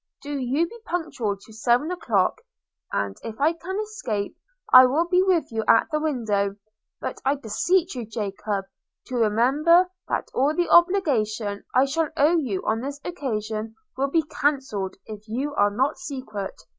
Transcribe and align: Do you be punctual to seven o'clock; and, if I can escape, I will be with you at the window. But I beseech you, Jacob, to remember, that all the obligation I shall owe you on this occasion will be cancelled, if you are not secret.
Do 0.23 0.35
you 0.39 0.67
be 0.67 0.79
punctual 0.83 1.37
to 1.37 1.53
seven 1.53 1.91
o'clock; 1.91 2.41
and, 2.91 3.15
if 3.23 3.39
I 3.39 3.53
can 3.53 3.79
escape, 3.79 4.35
I 4.73 4.87
will 4.87 5.07
be 5.07 5.21
with 5.21 5.51
you 5.51 5.63
at 5.67 5.91
the 5.91 5.99
window. 5.99 6.55
But 6.99 7.21
I 7.23 7.35
beseech 7.35 7.93
you, 7.93 8.07
Jacob, 8.07 8.65
to 9.09 9.15
remember, 9.15 9.91
that 10.07 10.29
all 10.33 10.55
the 10.55 10.69
obligation 10.69 11.65
I 11.75 11.85
shall 11.85 12.09
owe 12.17 12.35
you 12.37 12.63
on 12.65 12.81
this 12.81 12.99
occasion 13.05 13.75
will 13.95 14.09
be 14.09 14.23
cancelled, 14.23 14.95
if 15.05 15.27
you 15.27 15.53
are 15.53 15.69
not 15.69 15.99
secret. 15.99 16.59